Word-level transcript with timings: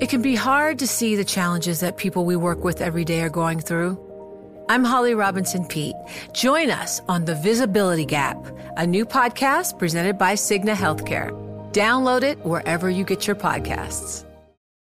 It 0.00 0.08
can 0.08 0.22
be 0.22 0.34
hard 0.34 0.80
to 0.80 0.88
see 0.88 1.14
the 1.14 1.24
challenges 1.24 1.78
that 1.80 1.96
people 1.96 2.24
we 2.24 2.34
work 2.34 2.64
with 2.64 2.80
every 2.80 3.04
day 3.04 3.20
are 3.20 3.30
going 3.30 3.60
through. 3.60 3.96
I'm 4.68 4.82
Holly 4.82 5.14
Robinson 5.14 5.64
Peete. 5.66 5.94
Join 6.32 6.68
us 6.70 7.00
on 7.06 7.24
The 7.24 7.36
Visibility 7.36 8.04
Gap, 8.04 8.36
a 8.76 8.84
new 8.84 9.06
podcast 9.06 9.78
presented 9.78 10.18
by 10.18 10.34
Cigna 10.34 10.74
Healthcare. 10.74 11.30
Download 11.72 12.24
it 12.24 12.44
wherever 12.44 12.90
you 12.90 13.04
get 13.04 13.28
your 13.28 13.36
podcasts. 13.36 14.24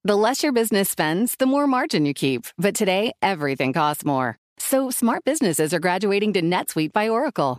The 0.05 0.17
less 0.17 0.45
your 0.45 0.53
business 0.53 0.89
spends, 0.89 1.35
the 1.37 1.47
more 1.47 1.67
margin 1.67 2.07
you 2.07 2.15
keep. 2.15 2.47
But 2.57 2.77
today, 2.77 3.13
everything 3.21 3.73
costs 3.73 4.05
more. 4.05 4.39
So 4.59 4.91
smart 4.91 5.25
businesses 5.25 5.75
are 5.75 5.81
graduating 5.81 6.35
to 6.35 6.43
NetSuite 6.43 6.93
by 6.93 7.09
Oracle. 7.09 7.59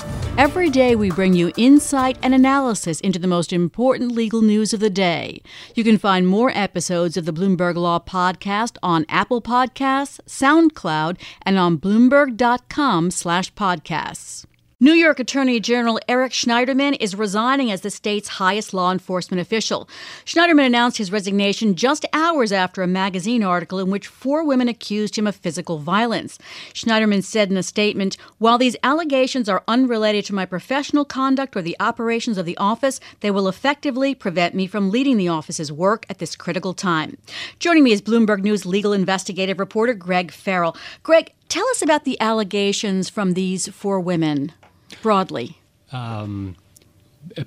Every 0.37 0.69
day, 0.69 0.95
we 0.95 1.11
bring 1.11 1.33
you 1.33 1.51
insight 1.57 2.17
and 2.23 2.33
analysis 2.33 3.01
into 3.01 3.19
the 3.19 3.27
most 3.27 3.51
important 3.51 4.13
legal 4.13 4.41
news 4.41 4.73
of 4.73 4.79
the 4.79 4.89
day. 4.89 5.41
You 5.75 5.83
can 5.83 5.97
find 5.97 6.25
more 6.25 6.53
episodes 6.55 7.17
of 7.17 7.25
the 7.25 7.33
Bloomberg 7.33 7.75
Law 7.75 7.99
Podcast 7.99 8.77
on 8.81 9.05
Apple 9.09 9.41
Podcasts, 9.41 10.21
SoundCloud, 10.25 11.17
and 11.41 11.59
on 11.59 11.77
Bloomberg.com/podcasts. 11.77 14.45
New 14.83 14.93
York 14.93 15.19
Attorney 15.19 15.59
General 15.59 15.99
Eric 16.07 16.31
Schneiderman 16.31 16.97
is 16.99 17.13
resigning 17.13 17.71
as 17.71 17.81
the 17.81 17.91
state's 17.91 18.27
highest 18.27 18.73
law 18.73 18.91
enforcement 18.91 19.39
official. 19.39 19.87
Schneiderman 20.25 20.65
announced 20.65 20.97
his 20.97 21.11
resignation 21.11 21.75
just 21.75 22.03
hours 22.13 22.51
after 22.51 22.81
a 22.81 22.87
magazine 22.87 23.43
article 23.43 23.77
in 23.77 23.91
which 23.91 24.07
four 24.07 24.43
women 24.43 24.67
accused 24.67 25.19
him 25.19 25.27
of 25.27 25.35
physical 25.35 25.77
violence. 25.77 26.39
Schneiderman 26.73 27.23
said 27.23 27.51
in 27.51 27.57
a 27.57 27.61
statement 27.61 28.17
While 28.39 28.57
these 28.57 28.75
allegations 28.81 29.47
are 29.47 29.63
unrelated 29.67 30.25
to 30.25 30.33
my 30.33 30.47
professional 30.47 31.05
conduct 31.05 31.55
or 31.55 31.61
the 31.61 31.77
operations 31.79 32.39
of 32.39 32.47
the 32.47 32.57
office, 32.57 32.99
they 33.19 33.29
will 33.29 33.47
effectively 33.47 34.15
prevent 34.15 34.55
me 34.55 34.65
from 34.65 34.89
leading 34.89 35.17
the 35.17 35.27
office's 35.27 35.71
work 35.71 36.07
at 36.09 36.17
this 36.17 36.35
critical 36.35 36.73
time. 36.73 37.17
Joining 37.59 37.83
me 37.83 37.91
is 37.91 38.01
Bloomberg 38.01 38.41
News 38.41 38.65
legal 38.65 38.93
investigative 38.93 39.59
reporter 39.59 39.93
Greg 39.93 40.31
Farrell. 40.31 40.75
Greg, 41.03 41.33
tell 41.49 41.67
us 41.67 41.83
about 41.83 42.03
the 42.03 42.19
allegations 42.19 43.09
from 43.09 43.35
these 43.35 43.67
four 43.67 43.99
women 43.99 44.53
broadly? 45.01 45.57
Um, 45.91 46.55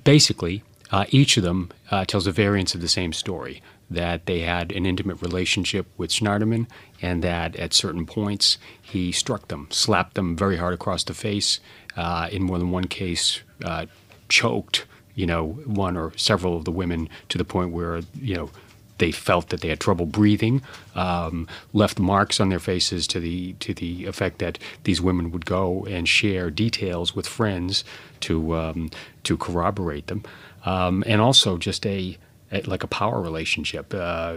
basically, 0.03 0.63
uh, 0.91 1.05
each 1.09 1.37
of 1.37 1.43
them 1.43 1.71
uh, 1.91 2.05
tells 2.05 2.27
a 2.27 2.31
variance 2.31 2.75
of 2.75 2.81
the 2.81 2.87
same 2.87 3.13
story 3.13 3.61
that 3.89 4.25
they 4.25 4.39
had 4.39 4.71
an 4.71 4.85
intimate 4.85 5.21
relationship 5.21 5.85
with 5.97 6.11
Schneiderman 6.11 6.67
and 7.01 7.23
that 7.23 7.55
at 7.55 7.73
certain 7.73 8.05
points 8.05 8.57
he 8.81 9.11
struck 9.11 9.47
them, 9.47 9.67
slapped 9.69 10.15
them 10.15 10.35
very 10.35 10.57
hard 10.57 10.73
across 10.73 11.03
the 11.03 11.13
face, 11.13 11.59
uh, 11.95 12.27
in 12.31 12.43
more 12.43 12.57
than 12.57 12.71
one 12.71 12.85
case, 12.85 13.41
uh, 13.63 13.85
choked, 14.27 14.85
you 15.13 15.25
know, 15.25 15.49
one 15.65 15.95
or 15.95 16.11
several 16.17 16.57
of 16.57 16.65
the 16.65 16.71
women 16.71 17.07
to 17.29 17.37
the 17.37 17.45
point 17.45 17.71
where, 17.71 18.01
you 18.19 18.35
know, 18.35 18.49
they 18.97 19.11
felt 19.11 19.49
that 19.49 19.61
they 19.61 19.69
had 19.69 19.79
trouble 19.79 20.05
breathing, 20.05 20.61
um, 20.95 21.47
left 21.73 21.99
marks 21.99 22.39
on 22.39 22.49
their 22.49 22.59
faces 22.59 23.07
to 23.07 23.19
the 23.19 23.53
to 23.53 23.73
the 23.73 24.05
effect 24.05 24.39
that 24.39 24.57
these 24.83 25.01
women 25.01 25.31
would 25.31 25.45
go 25.45 25.85
and 25.85 26.07
share 26.07 26.49
details 26.49 27.15
with 27.15 27.27
friends 27.27 27.83
to 28.21 28.55
um, 28.55 28.89
to 29.23 29.37
corroborate 29.37 30.07
them, 30.07 30.23
um, 30.65 31.03
and 31.05 31.21
also 31.21 31.57
just 31.57 31.85
a, 31.85 32.17
a, 32.51 32.61
like 32.61 32.83
a 32.83 32.87
power 32.87 33.21
relationship, 33.21 33.93
uh, 33.93 34.35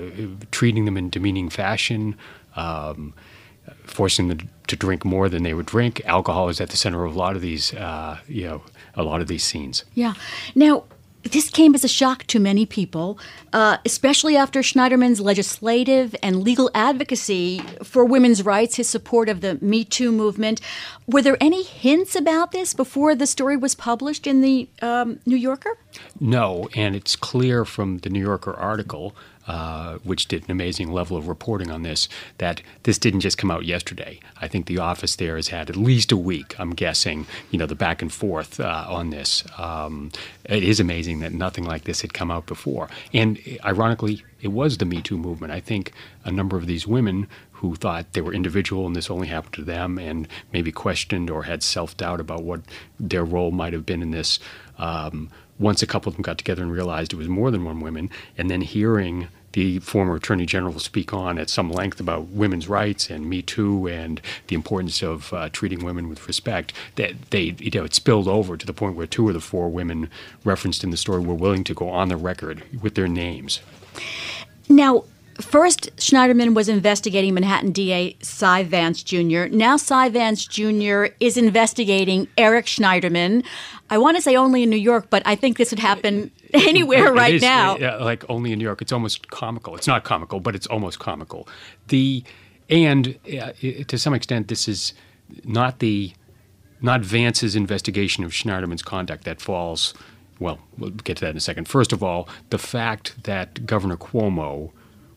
treating 0.50 0.84
them 0.84 0.96
in 0.96 1.10
demeaning 1.10 1.48
fashion. 1.48 2.16
Um, 2.56 3.14
forcing 3.84 4.28
them 4.28 4.48
to 4.66 4.76
drink 4.76 5.04
more 5.04 5.28
than 5.28 5.42
they 5.42 5.52
would 5.52 5.66
drink. 5.66 6.00
Alcohol 6.06 6.48
is 6.48 6.58
at 6.58 6.70
the 6.70 6.76
center 6.76 7.04
of 7.04 7.14
a 7.14 7.18
lot 7.18 7.36
of 7.36 7.42
these, 7.42 7.74
uh, 7.74 8.18
you 8.26 8.46
know, 8.46 8.62
a 8.94 9.02
lot 9.02 9.20
of 9.20 9.28
these 9.28 9.44
scenes. 9.44 9.84
Yeah. 9.94 10.14
Now, 10.54 10.84
this 11.24 11.50
came 11.50 11.74
as 11.74 11.84
a 11.84 11.88
shock 11.88 12.24
to 12.28 12.38
many 12.38 12.64
people, 12.64 13.18
uh, 13.52 13.78
especially 13.84 14.36
after 14.36 14.60
Schneiderman's 14.60 15.20
legislative 15.20 16.14
and 16.22 16.42
legal 16.42 16.70
advocacy 16.74 17.60
for 17.82 18.04
women's 18.04 18.44
rights, 18.44 18.76
his 18.76 18.88
support 18.88 19.28
of 19.28 19.40
the 19.40 19.58
Me 19.60 19.84
Too 19.84 20.12
movement. 20.12 20.60
Were 21.06 21.22
there 21.22 21.36
any 21.40 21.64
hints 21.64 22.14
about 22.14 22.52
this 22.52 22.72
before 22.72 23.14
the 23.14 23.26
story 23.26 23.56
was 23.56 23.74
published 23.74 24.26
in 24.26 24.40
the 24.40 24.68
um, 24.80 25.18
New 25.26 25.36
Yorker? 25.36 25.76
No, 26.20 26.68
and 26.74 26.94
it's 26.94 27.16
clear 27.16 27.64
from 27.64 27.98
the 27.98 28.10
New 28.10 28.22
Yorker 28.22 28.54
article 28.54 29.14
uh, 29.48 29.96
which 30.04 30.28
did 30.28 30.44
an 30.44 30.50
amazing 30.50 30.92
level 30.92 31.16
of 31.16 31.26
reporting 31.26 31.70
on 31.70 31.82
this, 31.82 32.06
that 32.36 32.60
this 32.82 32.98
didn't 32.98 33.20
just 33.20 33.38
come 33.38 33.50
out 33.50 33.64
yesterday. 33.64 34.20
I 34.40 34.46
think 34.46 34.66
the 34.66 34.78
office 34.78 35.16
there 35.16 35.36
has 35.36 35.48
had 35.48 35.70
at 35.70 35.76
least 35.76 36.12
a 36.12 36.18
week, 36.18 36.54
I'm 36.60 36.74
guessing, 36.74 37.26
you 37.50 37.58
know, 37.58 37.64
the 37.64 37.74
back 37.74 38.02
and 38.02 38.12
forth 38.12 38.60
uh, 38.60 38.84
on 38.86 39.08
this. 39.08 39.42
Um, 39.56 40.12
it 40.44 40.62
is 40.62 40.80
amazing 40.80 41.20
that 41.20 41.32
nothing 41.32 41.64
like 41.64 41.84
this 41.84 42.02
had 42.02 42.12
come 42.12 42.30
out 42.30 42.44
before. 42.44 42.90
And 43.14 43.40
ironically, 43.64 44.22
it 44.42 44.48
was 44.48 44.76
the 44.76 44.84
Me 44.84 45.00
Too 45.00 45.16
movement. 45.16 45.50
I 45.50 45.60
think 45.60 45.92
a 46.26 46.30
number 46.30 46.58
of 46.58 46.66
these 46.66 46.86
women 46.86 47.26
who 47.52 47.74
thought 47.74 48.12
they 48.12 48.20
were 48.20 48.34
individual 48.34 48.86
and 48.86 48.94
this 48.94 49.10
only 49.10 49.28
happened 49.28 49.54
to 49.54 49.64
them 49.64 49.98
and 49.98 50.28
maybe 50.52 50.70
questioned 50.70 51.30
or 51.30 51.44
had 51.44 51.62
self 51.62 51.96
doubt 51.96 52.20
about 52.20 52.42
what 52.44 52.60
their 53.00 53.24
role 53.24 53.50
might 53.50 53.72
have 53.72 53.86
been 53.86 54.02
in 54.02 54.10
this. 54.10 54.38
Um, 54.76 55.30
once 55.58 55.82
a 55.82 55.86
couple 55.86 56.08
of 56.10 56.16
them 56.16 56.22
got 56.22 56.38
together 56.38 56.62
and 56.62 56.70
realized 56.70 57.12
it 57.12 57.16
was 57.16 57.28
more 57.28 57.50
than 57.50 57.64
one 57.64 57.80
woman, 57.80 58.10
and 58.36 58.48
then 58.48 58.60
hearing 58.60 59.28
the 59.52 59.78
former 59.80 60.16
Attorney 60.16 60.46
General 60.46 60.72
will 60.72 60.80
speak 60.80 61.12
on 61.12 61.38
at 61.38 61.50
some 61.50 61.70
length 61.70 62.00
about 62.00 62.28
women's 62.28 62.68
rights 62.68 63.10
and 63.10 63.28
Me 63.28 63.42
Too 63.42 63.86
and 63.86 64.20
the 64.48 64.54
importance 64.54 65.02
of 65.02 65.32
uh, 65.32 65.48
treating 65.50 65.84
women 65.84 66.08
with 66.08 66.26
respect, 66.26 66.72
that 66.96 67.30
they, 67.30 67.54
you 67.58 67.70
know, 67.72 67.84
it 67.84 67.94
spilled 67.94 68.28
over 68.28 68.56
to 68.56 68.66
the 68.66 68.72
point 68.72 68.96
where 68.96 69.06
two 69.06 69.28
of 69.28 69.34
the 69.34 69.40
four 69.40 69.68
women 69.68 70.10
referenced 70.44 70.84
in 70.84 70.90
the 70.90 70.96
story 70.96 71.20
were 71.20 71.34
willing 71.34 71.64
to 71.64 71.74
go 71.74 71.88
on 71.88 72.08
the 72.08 72.16
record 72.16 72.62
with 72.82 72.94
their 72.94 73.08
names. 73.08 73.60
Now, 74.68 75.04
First, 75.40 75.94
Schneiderman 75.98 76.52
was 76.52 76.68
investigating 76.68 77.32
Manhattan 77.34 77.70
DA 77.70 78.16
Cy 78.20 78.64
Vance 78.64 79.04
Jr. 79.04 79.44
Now, 79.48 79.76
Cy 79.76 80.08
Vance 80.08 80.44
Jr. 80.44 81.06
is 81.20 81.36
investigating 81.36 82.26
Eric 82.36 82.66
Schneiderman. 82.66 83.44
I 83.88 83.98
want 83.98 84.16
to 84.16 84.22
say 84.22 84.34
only 84.34 84.64
in 84.64 84.70
New 84.70 84.76
York, 84.76 85.06
but 85.10 85.22
I 85.24 85.36
think 85.36 85.56
this 85.56 85.70
would 85.70 85.78
happen 85.78 86.32
anywhere 86.54 87.12
right 87.12 87.34
is, 87.34 87.42
now. 87.42 87.76
Uh, 87.76 87.98
like 88.00 88.24
only 88.28 88.52
in 88.52 88.58
New 88.58 88.64
York. 88.64 88.82
It's 88.82 88.92
almost 88.92 89.30
comical. 89.30 89.74
It's 89.76 89.86
not 89.86 90.04
comical, 90.04 90.40
but 90.40 90.54
it's 90.54 90.66
almost 90.66 90.98
comical. 90.98 91.48
The 91.88 92.24
and 92.70 93.18
uh, 93.26 93.52
to 93.86 93.98
some 93.98 94.14
extent, 94.14 94.48
this 94.48 94.68
is 94.68 94.92
not 95.44 95.78
the 95.78 96.12
not 96.80 97.00
Vance's 97.00 97.56
investigation 97.56 98.24
of 98.24 98.32
Schneiderman's 98.32 98.82
conduct 98.82 99.24
that 99.24 99.40
falls. 99.40 99.94
Well, 100.38 100.60
we'll 100.76 100.90
get 100.90 101.16
to 101.16 101.24
that 101.24 101.30
in 101.30 101.36
a 101.36 101.40
second. 101.40 101.66
First 101.66 101.92
of 101.92 102.02
all, 102.02 102.28
the 102.50 102.58
fact 102.58 103.24
that 103.24 103.66
Governor 103.66 103.96
Cuomo 103.96 104.70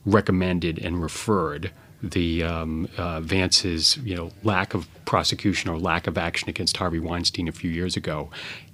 recommended 0.04 0.80
and 0.80 1.02
referred 1.02 1.72
the 2.02 2.44
um, 2.44 2.90
uh, 2.98 3.22
Vance's 3.22 3.98
you 3.98 4.16
know 4.16 4.32
lack 4.44 4.74
of 4.74 4.88
prosecution 5.06 5.70
or 5.70 5.78
lack 5.78 6.08
of 6.08 6.18
action 6.18 6.50
against 6.50 6.78
Harvey 6.78 7.00
Weinstein 7.00 7.48
a 7.48 7.52
few 7.52 7.70
years 7.70 7.96
ago 7.96 8.30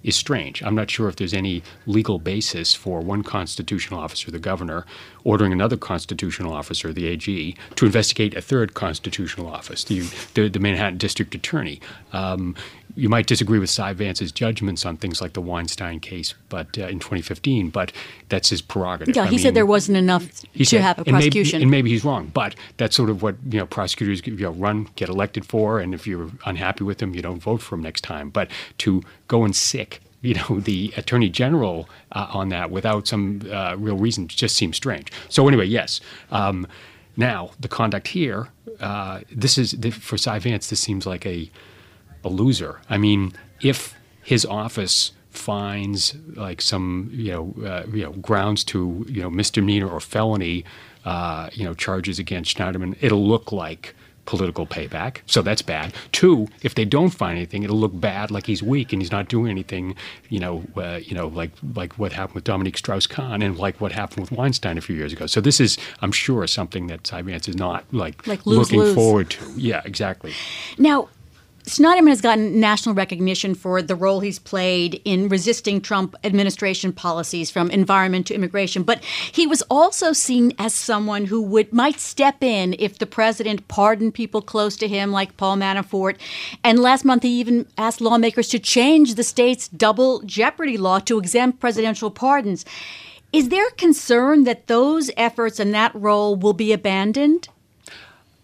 is 0.08 0.16
strange. 0.16 0.64
I'm 0.64 0.74
not 0.74 0.90
sure 0.90 1.10
if 1.10 1.18
there's 1.18 1.34
any 1.34 1.62
legal 1.86 2.18
basis 2.18 2.74
for 2.74 3.02
one 3.02 3.24
constitutional 3.24 4.00
officer, 4.00 4.32
the 4.32 4.40
governor, 4.40 4.86
ordering 5.26 5.52
another 5.52 5.76
constitutional 5.76 6.54
officer, 6.54 6.94
the 6.94 7.08
AG, 7.08 7.56
to 7.76 7.86
investigate 7.86 8.34
a 8.34 8.42
third 8.42 8.74
constitutional 8.74 9.48
office, 9.48 9.84
the, 9.84 10.00
the, 10.34 10.48
the 10.48 10.60
Manhattan 10.60 10.98
District 10.98 11.36
Attorney. 11.36 11.82
Um, 12.14 12.56
you 12.96 13.10
might 13.10 13.28
disagree 13.28 13.60
with 13.60 13.70
Cy 13.70 13.94
Vance's 13.94 14.32
judgments 14.32 14.86
on 14.86 14.98
things 14.98 15.22
like 15.22 15.34
the 15.34 15.42
Weinstein 15.42 16.00
case, 16.00 16.34
but 16.50 16.78
uh, 16.80 16.88
in 16.88 17.00
2015, 17.00 17.70
but 17.70 17.92
that's 18.30 18.50
his 18.50 18.62
prerogative. 18.62 19.16
Yeah, 19.16 19.24
he 19.24 19.28
I 19.28 19.32
mean, 19.32 19.40
said 19.40 19.54
there 19.54 19.68
wasn't 19.68 19.98
enough 19.98 20.28
to 20.56 20.66
said, 20.66 20.82
have 20.82 21.00
a 21.00 21.04
prosecution, 21.04 21.62
and 21.62 21.70
maybe, 21.70 21.78
and 21.78 21.86
maybe, 21.86 21.90
he's 21.92 22.04
wrong. 22.04 22.32
But 22.34 22.56
that's 22.78 22.96
sort 22.96 23.12
of 23.12 23.22
what 23.22 23.36
you 23.50 23.60
know 23.60 23.68
prosecutors 23.68 24.26
you 24.26 24.36
know, 24.38 24.52
run, 24.52 24.90
get 24.96 25.10
elected 25.10 25.46
for, 25.46 25.80
and 25.80 25.94
if 25.94 26.08
you're 26.08 26.32
unhappy 26.46 26.84
with 26.84 26.98
them, 26.98 27.14
you 27.14 27.22
don't 27.22 27.40
vote 27.40 27.62
for 27.62 27.76
him 27.76 27.84
next 27.84 28.02
time. 28.02 28.32
But 28.32 28.50
to 28.80 29.04
go 29.28 29.44
and 29.44 29.56
sick 29.56 29.97
you 30.22 30.36
know 30.36 30.60
the 30.60 30.94
attorney 30.98 31.30
general 31.30 31.90
uh, 32.12 32.28
on 32.32 32.50
that 32.50 32.72
without 32.72 33.08
some 33.08 33.42
uh, 33.52 33.76
real 33.78 33.98
reason 33.98 34.28
just 34.28 34.56
seems 34.56 34.78
strange. 34.78 35.12
So 35.30 35.48
anyway, 35.48 35.66
yes. 35.66 36.02
Um, 36.32 36.68
now 37.16 37.52
the 37.60 37.68
conduct 37.68 38.10
here, 38.10 38.50
uh, 38.80 39.22
this 39.32 39.58
is 39.58 39.76
for 40.00 40.18
Cy 40.18 40.40
Vance. 40.40 40.70
This 40.70 40.80
seems 40.82 41.06
like 41.06 41.26
a 41.26 41.50
a 42.24 42.30
loser. 42.30 42.82
I 42.90 42.98
mean, 42.98 43.34
if 43.62 43.96
his 44.24 44.46
office 44.46 45.12
finds 45.30 46.16
like 46.36 46.62
some 46.62 47.10
you 47.14 47.32
know 47.32 47.66
uh, 47.66 47.84
you 47.92 48.04
know 48.04 48.12
grounds 48.14 48.64
to 48.66 49.06
you 49.10 49.22
know 49.22 49.30
misdemeanor 49.30 49.90
or 49.90 50.00
felony 50.00 50.66
uh, 51.08 51.50
you 51.54 51.64
know, 51.64 51.74
charges 51.74 52.20
against 52.20 52.58
Schneiderman, 52.58 52.98
it'll 53.00 53.26
look 53.26 53.54
like 53.54 53.96
political 54.28 54.68
payback. 54.68 55.22
So 55.26 55.42
that's 55.42 55.64
bad. 55.64 55.96
Two, 56.12 56.48
if 56.62 56.76
they 56.76 56.86
don't 56.86 57.10
find 57.10 57.38
anything, 57.38 57.64
it'll 57.64 57.80
look 57.80 58.00
bad, 58.00 58.30
like 58.30 58.46
he's 58.46 58.62
weak 58.62 58.94
and 58.94 59.02
he's 59.02 59.12
not 59.12 59.28
doing 59.28 59.50
anything. 59.50 59.96
You 60.30 60.40
know, 60.40 60.64
uh, 60.76 61.00
you 61.02 61.16
know, 61.16 61.28
like 61.30 61.52
like 61.74 61.98
what 61.98 62.12
happened 62.14 62.36
with 62.36 62.44
Dominique 62.44 62.78
Strauss-Kahn 62.78 63.42
and 63.42 63.58
like 63.58 63.82
what 63.82 63.92
happened 63.92 64.30
with 64.30 64.32
Weinstein 64.32 64.78
a 64.78 64.82
few 64.82 64.96
years 64.96 65.14
ago. 65.14 65.26
So 65.26 65.42
this 65.42 65.60
is, 65.60 65.78
I'm 66.02 66.12
sure, 66.12 66.46
something 66.46 66.88
that 66.88 67.08
Cy 67.08 67.22
is 67.22 67.56
not 67.56 67.86
like, 67.92 68.28
like 68.28 68.46
lose, 68.46 68.60
looking 68.60 68.80
lose. 68.80 68.96
forward 68.96 69.32
to. 69.32 69.54
Yeah, 69.56 69.82
exactly. 69.86 70.34
Now, 70.78 71.10
Schneiderman 71.68 72.08
has 72.08 72.22
gotten 72.22 72.62
national 72.62 72.96
recognition 72.96 73.54
for 73.54 73.82
the 73.82 73.94
role 73.94 74.22
he's 74.22 74.40
played 74.40 75.02
in 75.04 75.28
resisting 75.28 75.82
Trump 75.82 76.16
administration 76.24 76.94
policies 76.94 77.52
from 77.52 77.70
environment 77.70 78.26
to 78.28 78.34
immigration, 78.34 78.84
but 78.84 79.04
he 79.04 79.46
was 79.46 79.62
also 79.64 80.14
seen 80.14 80.54
as 80.58 80.74
someone 80.74 81.26
who 81.26 81.42
would 81.42 81.74
might 81.74 82.00
step 82.00 82.42
in 82.42 82.74
if 82.80 83.00
the 83.00 83.06
president 83.06 83.68
pardoned 83.68 84.14
people 84.14 84.42
close 84.42 84.78
to 84.78 84.88
him 84.88 85.12
like 85.12 85.36
Paul 85.36 85.58
Manafort. 85.58 86.16
And 86.64 86.80
last 86.80 87.04
month 87.04 87.24
he 87.24 87.38
even 87.38 87.68
asked 87.78 88.00
lawmakers 88.00 88.48
to 88.50 88.60
change 88.60 89.16
the 89.16 89.24
state's 89.24 89.68
double 89.68 90.22
jeopardy 90.22 90.78
law 90.78 91.00
to 91.00 91.20
exempt 91.20 91.60
presidential 91.60 92.10
pardons. 92.10 92.64
Is 93.34 93.50
there 93.50 93.70
concern 93.72 94.46
that 94.46 94.68
those 94.68 95.12
efforts 95.18 95.60
and 95.60 95.74
that 95.74 95.94
role 95.94 96.38
will 96.38 96.54
be 96.54 96.72
abandoned? 96.72 97.50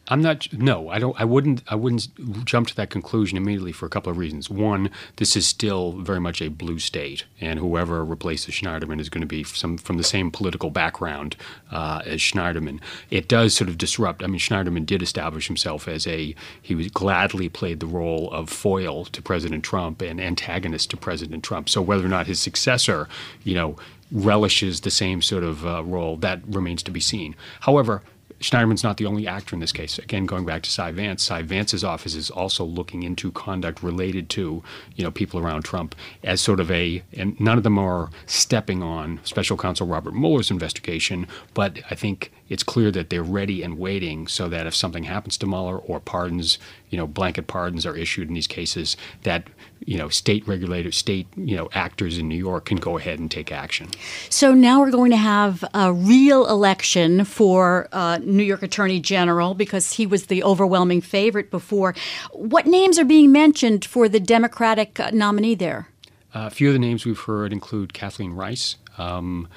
I'm 0.09 0.21
not. 0.21 0.51
No, 0.51 0.89
I 0.89 0.99
don't. 0.99 1.19
I 1.19 1.23
wouldn't. 1.23 1.63
I 1.67 1.75
wouldn't 1.75 2.09
jump 2.45 2.67
to 2.67 2.75
that 2.75 2.89
conclusion 2.89 3.37
immediately 3.37 3.71
for 3.71 3.85
a 3.85 3.89
couple 3.89 4.11
of 4.11 4.17
reasons. 4.17 4.49
One, 4.49 4.89
this 5.15 5.37
is 5.37 5.47
still 5.47 5.93
very 5.93 6.19
much 6.19 6.41
a 6.41 6.49
blue 6.49 6.77
state, 6.77 7.23
and 7.39 7.57
whoever 7.57 8.03
replaces 8.03 8.53
Schneiderman 8.53 8.99
is 8.99 9.07
going 9.07 9.21
to 9.21 9.27
be 9.27 9.45
some 9.45 9.77
from 9.77 9.95
the 9.95 10.03
same 10.03 10.29
political 10.29 10.69
background 10.69 11.37
uh, 11.71 12.01
as 12.05 12.19
Schneiderman. 12.19 12.81
It 13.11 13.29
does 13.29 13.53
sort 13.53 13.69
of 13.69 13.77
disrupt. 13.77 14.23
I 14.23 14.27
mean, 14.27 14.39
Schneiderman 14.39 14.85
did 14.85 15.01
establish 15.01 15.47
himself 15.47 15.87
as 15.87 16.05
a. 16.05 16.35
He 16.61 16.75
was 16.75 16.89
gladly 16.89 17.47
played 17.47 17.79
the 17.79 17.87
role 17.87 18.29
of 18.33 18.49
foil 18.49 19.05
to 19.05 19.21
President 19.21 19.63
Trump 19.63 20.01
and 20.01 20.19
antagonist 20.19 20.89
to 20.89 20.97
President 20.97 21.45
Trump. 21.45 21.69
So 21.69 21.81
whether 21.81 22.05
or 22.05 22.09
not 22.09 22.27
his 22.27 22.41
successor, 22.41 23.07
you 23.45 23.55
know, 23.55 23.77
relishes 24.11 24.81
the 24.81 24.91
same 24.91 25.21
sort 25.21 25.45
of 25.45 25.65
uh, 25.65 25.81
role, 25.83 26.17
that 26.17 26.41
remains 26.45 26.83
to 26.83 26.91
be 26.91 26.99
seen. 26.99 27.35
However, 27.61 28.03
Schneiderman's 28.39 28.83
not 28.83 28.97
the 28.97 29.05
only 29.05 29.27
actor 29.27 29.55
in 29.55 29.59
this 29.59 29.71
case. 29.71 29.97
Again, 29.99 30.25
going 30.25 30.45
back 30.45 30.63
to 30.63 30.69
Cy 30.69 30.91
Vance, 30.91 31.23
Cy 31.23 31.41
Vance's 31.41 31.83
office 31.83 32.15
is 32.15 32.29
also 32.29 32.63
looking 32.63 33.03
into 33.03 33.31
conduct 33.31 33.83
related 33.83 34.29
to, 34.29 34.63
you 34.95 35.03
know, 35.03 35.11
people 35.11 35.39
around 35.39 35.63
Trump 35.63 35.95
as 36.23 36.41
sort 36.41 36.59
of 36.59 36.69
a, 36.71 37.03
and 37.13 37.39
none 37.39 37.57
of 37.57 37.63
them 37.63 37.77
are 37.77 38.09
stepping 38.25 38.83
on 38.83 39.19
Special 39.23 39.57
Counsel 39.57 39.87
Robert 39.87 40.13
Mueller's 40.13 40.51
investigation, 40.51 41.27
but 41.53 41.79
I 41.89 41.95
think 41.95 42.31
it's 42.53 42.61
clear 42.61 42.91
that 42.91 43.09
they're 43.09 43.23
ready 43.23 43.63
and 43.63 43.79
waiting 43.79 44.27
so 44.27 44.47
that 44.47 44.67
if 44.67 44.75
something 44.75 45.05
happens 45.05 45.37
to 45.39 45.47
Mueller 45.47 45.79
or 45.79 45.99
pardons, 45.99 46.59
you 46.91 46.97
know, 46.99 47.07
blanket 47.07 47.47
pardons 47.47 47.83
are 47.83 47.97
issued 47.97 48.27
in 48.27 48.35
these 48.35 48.45
cases, 48.45 48.95
that 49.23 49.47
you 49.85 49.97
know, 49.97 50.07
state 50.07 50.47
regulators, 50.47 50.95
state 50.95 51.25
you 51.35 51.55
know, 51.57 51.67
actors 51.73 52.19
in 52.19 52.29
New 52.29 52.37
York 52.37 52.65
can 52.65 52.77
go 52.77 52.99
ahead 52.99 53.17
and 53.17 53.31
take 53.31 53.51
action. 53.51 53.89
So 54.29 54.53
now 54.53 54.79
we're 54.81 54.91
going 54.91 55.09
to 55.09 55.17
have 55.17 55.65
a 55.73 55.91
real 55.91 56.45
election 56.47 57.25
for 57.25 57.89
uh, 57.91 58.19
New 58.21 58.43
York 58.43 58.61
Attorney 58.61 58.99
General 58.99 59.55
because 59.55 59.93
he 59.93 60.05
was 60.05 60.27
the 60.27 60.43
overwhelming 60.43 61.01
favorite 61.01 61.49
before. 61.49 61.95
What 62.33 62.67
names 62.67 62.99
are 62.99 63.03
being 63.05 63.31
mentioned 63.31 63.83
for 63.83 64.07
the 64.07 64.19
Democratic 64.19 64.99
uh, 64.99 65.09
nominee 65.11 65.55
there? 65.55 65.87
Uh, 66.35 66.45
a 66.45 66.49
few 66.51 66.67
of 66.67 66.73
the 66.73 66.79
names 66.79 67.03
we've 67.03 67.19
heard 67.19 67.51
include 67.51 67.95
Kathleen 67.95 68.33
Rice. 68.33 68.75
Um, 68.99 69.47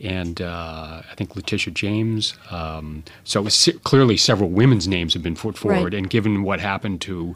and 0.00 0.40
uh, 0.40 1.02
I 1.10 1.14
think 1.14 1.36
Letitia 1.36 1.74
James. 1.74 2.34
Um, 2.50 3.04
so 3.24 3.46
clearly, 3.84 4.16
several 4.16 4.48
women's 4.48 4.88
names 4.88 5.12
have 5.14 5.22
been 5.22 5.36
put 5.36 5.58
forward. 5.58 5.92
Right. 5.92 5.94
And 5.94 6.08
given 6.08 6.42
what 6.42 6.60
happened 6.60 7.00
to 7.02 7.34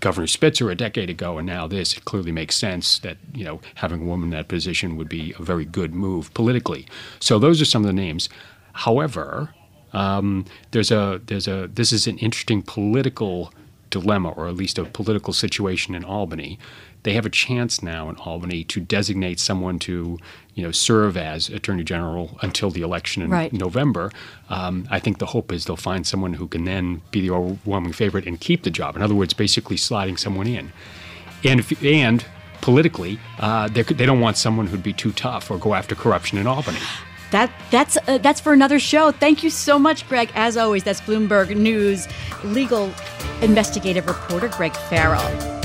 Governor 0.00 0.26
Spitzer 0.26 0.70
a 0.70 0.74
decade 0.74 1.08
ago, 1.08 1.38
and 1.38 1.46
now 1.46 1.66
this, 1.66 1.96
it 1.96 2.04
clearly 2.04 2.32
makes 2.32 2.56
sense 2.56 2.98
that 3.00 3.18
you 3.32 3.44
know 3.44 3.60
having 3.76 4.02
a 4.02 4.04
woman 4.04 4.28
in 4.28 4.36
that 4.36 4.48
position 4.48 4.96
would 4.96 5.08
be 5.08 5.34
a 5.38 5.42
very 5.42 5.64
good 5.64 5.94
move 5.94 6.34
politically. 6.34 6.86
So 7.20 7.38
those 7.38 7.60
are 7.62 7.66
some 7.66 7.82
of 7.82 7.86
the 7.86 7.92
names. 7.92 8.28
However, 8.72 9.54
um, 9.92 10.44
there's 10.72 10.90
a 10.90 11.20
there's 11.26 11.46
a 11.46 11.68
this 11.72 11.92
is 11.92 12.06
an 12.06 12.18
interesting 12.18 12.62
political 12.62 13.52
dilemma, 13.90 14.30
or 14.30 14.48
at 14.48 14.56
least 14.56 14.78
a 14.78 14.84
political 14.84 15.32
situation 15.32 15.94
in 15.94 16.04
Albany 16.04 16.58
they 17.06 17.14
have 17.14 17.24
a 17.24 17.30
chance 17.30 17.84
now 17.84 18.10
in 18.10 18.16
Albany 18.16 18.64
to 18.64 18.80
designate 18.80 19.38
someone 19.38 19.78
to, 19.78 20.18
you 20.56 20.64
know, 20.64 20.72
serve 20.72 21.16
as 21.16 21.48
Attorney 21.48 21.84
General 21.84 22.36
until 22.42 22.68
the 22.68 22.80
election 22.80 23.22
in 23.22 23.30
right. 23.30 23.52
November. 23.52 24.10
Um, 24.50 24.88
I 24.90 24.98
think 24.98 25.18
the 25.18 25.26
hope 25.26 25.52
is 25.52 25.66
they'll 25.66 25.76
find 25.76 26.04
someone 26.04 26.34
who 26.34 26.48
can 26.48 26.64
then 26.64 27.02
be 27.12 27.20
the 27.20 27.30
overwhelming 27.30 27.92
favorite 27.92 28.26
and 28.26 28.40
keep 28.40 28.64
the 28.64 28.72
job. 28.72 28.96
In 28.96 29.02
other 29.02 29.14
words, 29.14 29.34
basically 29.34 29.76
sliding 29.76 30.16
someone 30.16 30.48
in, 30.48 30.72
and 31.44 31.60
if, 31.60 31.80
and 31.84 32.26
politically, 32.60 33.20
uh, 33.38 33.68
they 33.68 33.84
don't 33.84 34.18
want 34.18 34.36
someone 34.36 34.66
who'd 34.66 34.82
be 34.82 34.92
too 34.92 35.12
tough 35.12 35.48
or 35.48 35.58
go 35.58 35.74
after 35.74 35.94
corruption 35.94 36.38
in 36.38 36.48
Albany. 36.48 36.80
That 37.30 37.52
that's 37.70 37.96
uh, 38.08 38.18
that's 38.18 38.40
for 38.40 38.52
another 38.52 38.80
show. 38.80 39.12
Thank 39.12 39.44
you 39.44 39.50
so 39.50 39.78
much, 39.78 40.08
Greg. 40.08 40.32
As 40.34 40.56
always, 40.56 40.82
that's 40.82 41.00
Bloomberg 41.02 41.56
News 41.56 42.08
legal 42.42 42.92
investigative 43.42 44.08
reporter 44.08 44.48
Greg 44.48 44.74
Farrell. 44.74 45.55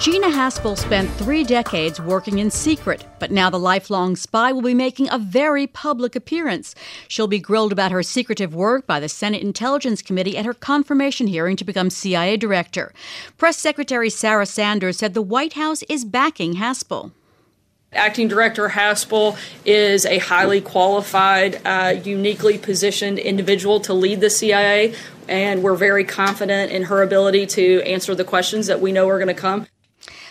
Gina 0.00 0.28
Haspel 0.28 0.78
spent 0.78 1.10
three 1.14 1.42
decades 1.42 2.00
working 2.00 2.38
in 2.38 2.52
secret, 2.52 3.04
but 3.18 3.32
now 3.32 3.50
the 3.50 3.58
lifelong 3.58 4.14
spy 4.14 4.52
will 4.52 4.62
be 4.62 4.72
making 4.72 5.10
a 5.10 5.18
very 5.18 5.66
public 5.66 6.14
appearance. 6.14 6.76
She'll 7.08 7.26
be 7.26 7.40
grilled 7.40 7.72
about 7.72 7.90
her 7.90 8.04
secretive 8.04 8.54
work 8.54 8.86
by 8.86 9.00
the 9.00 9.08
Senate 9.08 9.42
Intelligence 9.42 10.00
Committee 10.00 10.38
at 10.38 10.46
her 10.46 10.54
confirmation 10.54 11.26
hearing 11.26 11.56
to 11.56 11.64
become 11.64 11.90
CIA 11.90 12.36
director. 12.36 12.94
Press 13.38 13.56
Secretary 13.56 14.08
Sarah 14.08 14.46
Sanders 14.46 14.98
said 14.98 15.14
the 15.14 15.20
White 15.20 15.54
House 15.54 15.82
is 15.88 16.04
backing 16.04 16.54
Haspel. 16.54 17.10
Acting 17.92 18.28
Director 18.28 18.68
Haspel 18.68 19.36
is 19.64 20.06
a 20.06 20.18
highly 20.18 20.60
qualified, 20.60 21.60
uh, 21.66 21.96
uniquely 22.04 22.56
positioned 22.56 23.18
individual 23.18 23.80
to 23.80 23.94
lead 23.94 24.20
the 24.20 24.30
CIA, 24.30 24.94
and 25.26 25.64
we're 25.64 25.74
very 25.74 26.04
confident 26.04 26.70
in 26.70 26.84
her 26.84 27.02
ability 27.02 27.46
to 27.46 27.82
answer 27.82 28.14
the 28.14 28.24
questions 28.24 28.68
that 28.68 28.80
we 28.80 28.92
know 28.92 29.08
are 29.08 29.18
going 29.18 29.34
to 29.34 29.34
come. 29.34 29.66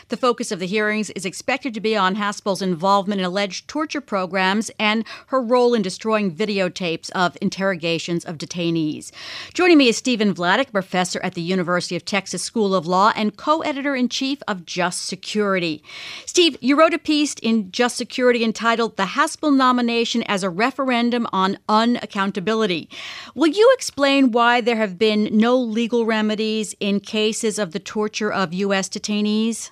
The 0.10 0.16
focus 0.16 0.54
of 0.54 0.60
the 0.60 0.68
hearings 0.68 1.10
is 1.10 1.26
expected 1.26 1.74
to 1.74 1.82
be 1.82 1.98
on 1.98 2.16
Haspel's 2.16 2.62
involvement 2.62 3.20
in 3.20 3.26
alleged 3.26 3.68
torture 3.68 4.00
programs 4.00 4.72
and 4.80 5.04
her 5.28 5.42
role 5.42 5.74
in 5.74 5.82
destroying 5.82 6.34
videotapes 6.34 7.10
of 7.10 7.38
interrogations 7.42 8.24
of 8.24 8.38
detainees. 8.38 9.12
Joining 9.54 9.78
me 9.78 9.90
is 9.90 9.98
Stephen 9.98 10.34
Vladeck, 10.34 10.72
professor 10.72 11.20
at 11.24 11.34
the 11.34 11.42
University 11.42 11.98
of 11.98 12.06
Texas 12.06 12.42
School 12.42 12.74
of 12.74 12.88
Law 12.88 13.12
and 13.18 13.36
co 13.36 13.60
editor 13.64 13.98
in 13.98 14.08
chief 14.08 14.42
of 14.48 14.66
Just 14.66 15.06
Security. 15.06 15.84
Steve, 16.26 16.56
you 16.62 16.80
wrote 16.80 16.94
a 16.94 17.00
piece 17.00 17.36
in 17.42 17.70
Just 17.74 17.98
Security 17.98 18.46
entitled 18.46 18.96
The 18.96 19.08
Haspel 19.08 19.54
Nomination 19.54 20.24
as 20.24 20.42
a 20.42 20.50
Referendum 20.50 21.28
on 21.34 21.58
Unaccountability. 21.68 22.88
Will 23.36 23.48
you 23.48 23.70
explain 23.76 24.32
why 24.32 24.62
there 24.62 24.78
have 24.78 24.98
been 24.98 25.28
no 25.38 25.58
legal 25.58 26.06
remedies 26.06 26.74
in 26.80 27.02
cases 27.02 27.60
of 27.60 27.74
the 27.74 27.80
torture 27.80 28.32
of 28.32 28.54
U.S. 28.54 28.88
detainees? 28.88 29.72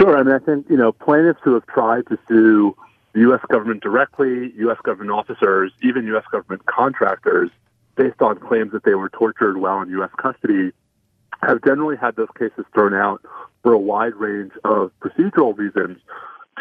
Sure. 0.00 0.16
I 0.16 0.22
mean, 0.22 0.34
I 0.34 0.38
think, 0.38 0.64
you 0.70 0.78
know, 0.78 0.92
plaintiffs 0.92 1.40
who 1.44 1.52
have 1.52 1.66
tried 1.66 2.06
to 2.06 2.18
sue 2.26 2.74
the 3.12 3.20
U.S. 3.20 3.40
government 3.50 3.82
directly, 3.82 4.50
U.S. 4.56 4.78
government 4.82 5.10
officers, 5.10 5.72
even 5.82 6.06
U.S. 6.06 6.24
government 6.32 6.64
contractors, 6.64 7.50
based 7.96 8.22
on 8.22 8.38
claims 8.38 8.72
that 8.72 8.84
they 8.84 8.94
were 8.94 9.10
tortured 9.10 9.58
while 9.58 9.82
in 9.82 9.90
U.S. 9.90 10.08
custody, 10.16 10.72
have 11.42 11.62
generally 11.64 11.96
had 12.00 12.16
those 12.16 12.30
cases 12.38 12.64
thrown 12.72 12.94
out 12.94 13.20
for 13.62 13.74
a 13.74 13.78
wide 13.78 14.14
range 14.14 14.52
of 14.64 14.90
procedural 15.02 15.54
reasons, 15.54 15.98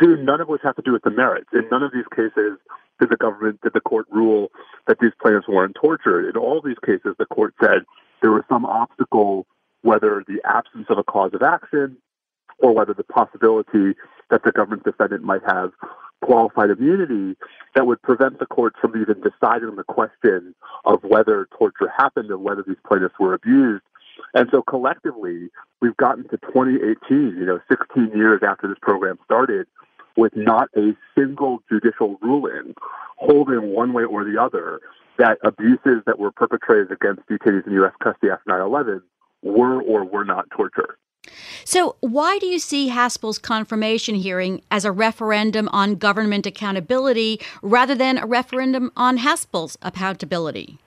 to 0.01 0.17
none 0.17 0.41
of 0.41 0.49
which 0.49 0.61
have 0.61 0.75
to 0.75 0.81
do 0.81 0.91
with 0.91 1.03
the 1.03 1.09
merits. 1.09 1.47
In 1.53 1.65
none 1.71 1.81
of 1.81 1.93
these 1.93 2.07
cases 2.13 2.57
did 2.99 3.09
the 3.09 3.15
government, 3.15 3.61
did 3.61 3.71
the 3.71 3.79
court 3.79 4.07
rule 4.11 4.51
that 4.87 4.99
these 4.99 5.11
plaintiffs 5.21 5.47
weren't 5.47 5.77
tortured. 5.79 6.27
In 6.29 6.35
all 6.35 6.61
these 6.61 6.79
cases, 6.85 7.15
the 7.17 7.25
court 7.25 7.53
said 7.61 7.85
there 8.21 8.31
was 8.31 8.43
some 8.49 8.65
obstacle, 8.65 9.47
whether 9.81 10.25
the 10.27 10.41
absence 10.43 10.87
of 10.89 10.97
a 10.97 11.03
cause 11.05 11.31
of 11.33 11.41
action 11.41 11.95
or 12.61 12.73
whether 12.73 12.93
the 12.93 13.03
possibility 13.03 13.95
that 14.29 14.43
the 14.43 14.51
government 14.51 14.83
defendant 14.83 15.23
might 15.23 15.43
have 15.45 15.71
qualified 16.21 16.69
immunity 16.69 17.37
that 17.75 17.87
would 17.87 18.01
prevent 18.01 18.39
the 18.39 18.45
courts 18.45 18.77
from 18.81 18.99
even 18.99 19.21
deciding 19.21 19.75
the 19.75 19.83
question 19.83 20.53
of 20.85 21.03
whether 21.03 21.47
torture 21.57 21.91
happened 21.95 22.29
and 22.29 22.43
whether 22.43 22.63
these 22.63 22.77
plaintiffs 22.85 23.15
were 23.19 23.33
abused. 23.33 23.83
And 24.33 24.49
so 24.51 24.61
collectively, 24.61 25.49
we've 25.81 25.95
gotten 25.97 26.23
to 26.29 26.37
2018, 26.37 27.37
you 27.37 27.45
know, 27.45 27.59
16 27.69 28.11
years 28.15 28.41
after 28.45 28.67
this 28.67 28.77
program 28.81 29.17
started, 29.23 29.65
with 30.17 30.35
not 30.35 30.69
a 30.75 30.93
single 31.17 31.59
judicial 31.69 32.17
ruling 32.21 32.73
holding 33.17 33.73
one 33.73 33.93
way 33.93 34.03
or 34.03 34.25
the 34.25 34.41
other 34.41 34.81
that 35.17 35.37
abuses 35.43 36.01
that 36.05 36.19
were 36.19 36.31
perpetrated 36.31 36.91
against 36.91 37.21
detainees 37.29 37.65
in 37.67 37.73
U.S. 37.73 37.93
custody 38.01 38.31
after 38.31 38.43
9 38.47 38.59
11 38.61 39.01
were 39.41 39.81
or 39.81 40.03
were 40.03 40.25
not 40.25 40.49
torture. 40.51 40.97
So, 41.65 41.95
why 41.99 42.37
do 42.39 42.47
you 42.47 42.59
see 42.59 42.89
Haspel's 42.89 43.37
confirmation 43.37 44.15
hearing 44.15 44.61
as 44.71 44.85
a 44.85 44.91
referendum 44.91 45.69
on 45.69 45.95
government 45.95 46.45
accountability 46.45 47.39
rather 47.61 47.95
than 47.95 48.17
a 48.17 48.25
referendum 48.25 48.91
on 48.95 49.17
Haspel's 49.19 49.77
accountability? 49.81 50.77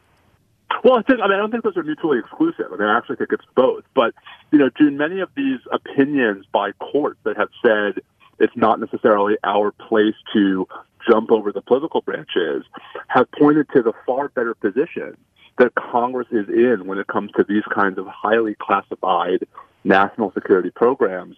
Well, 0.84 0.98
I 0.98 1.02
think 1.02 1.20
I 1.20 1.28
mean 1.28 1.34
I 1.34 1.38
don't 1.38 1.50
think 1.50 1.64
those 1.64 1.76
are 1.76 1.82
mutually 1.82 2.18
exclusive. 2.18 2.66
I 2.72 2.76
mean 2.76 2.88
I 2.88 2.96
actually 2.96 3.16
think 3.16 3.32
it's 3.32 3.44
both. 3.54 3.84
But 3.94 4.14
you 4.50 4.58
know, 4.58 4.70
June, 4.76 4.96
many 4.96 5.20
of 5.20 5.28
these 5.36 5.60
opinions 5.70 6.46
by 6.52 6.72
courts 6.72 7.20
that 7.24 7.36
have 7.36 7.50
said 7.64 8.02
it's 8.38 8.56
not 8.56 8.80
necessarily 8.80 9.36
our 9.44 9.70
place 9.72 10.16
to 10.32 10.66
jump 11.08 11.30
over 11.30 11.52
the 11.52 11.62
political 11.62 12.00
branches 12.00 12.64
have 13.08 13.30
pointed 13.32 13.68
to 13.74 13.82
the 13.82 13.92
far 14.06 14.28
better 14.30 14.54
position 14.54 15.16
that 15.58 15.74
Congress 15.74 16.28
is 16.30 16.48
in 16.48 16.86
when 16.86 16.98
it 16.98 17.06
comes 17.06 17.30
to 17.36 17.44
these 17.44 17.64
kinds 17.74 17.98
of 17.98 18.06
highly 18.06 18.56
classified 18.60 19.46
national 19.84 20.32
security 20.32 20.70
programs 20.70 21.36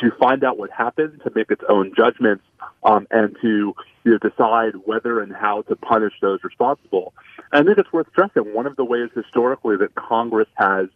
to 0.00 0.10
find 0.18 0.44
out 0.44 0.58
what 0.58 0.70
happened, 0.70 1.20
to 1.24 1.32
make 1.34 1.50
its 1.50 1.62
own 1.68 1.92
judgments, 1.96 2.44
um, 2.84 3.06
and 3.10 3.36
to 3.40 3.74
you 4.04 4.12
know, 4.12 4.18
decide 4.18 4.74
whether 4.84 5.20
and 5.20 5.34
how 5.34 5.62
to 5.62 5.76
punish 5.76 6.12
those 6.20 6.42
responsible. 6.44 7.14
And 7.52 7.62
I 7.62 7.64
think 7.64 7.78
it's 7.78 7.92
worth 7.92 8.08
stressing 8.10 8.54
one 8.54 8.66
of 8.66 8.76
the 8.76 8.84
ways 8.84 9.10
historically 9.14 9.76
that 9.78 9.94
Congress 9.94 10.48
has 10.56 10.88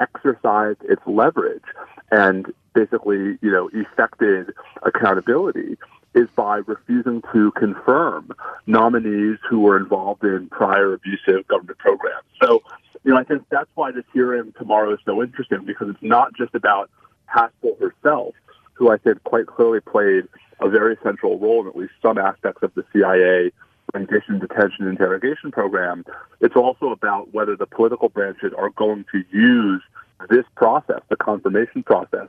exercised 0.00 0.78
its 0.82 1.02
leverage 1.06 1.62
and 2.10 2.52
basically, 2.74 3.38
you 3.40 3.50
know, 3.50 3.70
effected 3.72 4.52
accountability 4.82 5.76
is 6.14 6.28
by 6.36 6.58
refusing 6.66 7.22
to 7.32 7.50
confirm 7.52 8.30
nominees 8.66 9.38
who 9.48 9.60
were 9.60 9.76
involved 9.76 10.24
in 10.24 10.48
prior 10.48 10.94
abusive 10.94 11.46
government 11.48 11.78
programs. 11.78 12.24
So, 12.42 12.62
you 13.04 13.12
know, 13.12 13.18
I 13.18 13.24
think 13.24 13.44
that's 13.50 13.70
why 13.74 13.92
this 13.92 14.04
hearing 14.12 14.52
tomorrow 14.58 14.92
is 14.92 15.00
so 15.04 15.22
interesting 15.22 15.64
because 15.64 15.88
it's 15.88 16.02
not 16.02 16.34
just 16.34 16.54
about 16.54 16.90
Haspel 17.32 17.78
herself, 17.78 18.34
who 18.74 18.90
I 18.90 18.98
think 18.98 19.22
quite 19.24 19.46
clearly 19.46 19.80
played 19.80 20.24
a 20.60 20.68
very 20.68 20.96
central 21.02 21.38
role 21.38 21.62
in 21.62 21.68
at 21.68 21.76
least 21.76 21.92
some 22.02 22.18
aspects 22.18 22.62
of 22.62 22.74
the 22.74 22.84
CIA 22.92 23.52
rendition, 23.94 24.38
detention, 24.38 24.86
interrogation 24.86 25.50
program. 25.50 26.04
It's 26.40 26.56
also 26.56 26.90
about 26.90 27.32
whether 27.32 27.56
the 27.56 27.66
political 27.66 28.08
branches 28.08 28.52
are 28.56 28.70
going 28.70 29.04
to 29.12 29.24
use 29.30 29.82
this 30.28 30.44
process, 30.56 31.00
the 31.08 31.16
confirmation 31.16 31.82
process, 31.82 32.26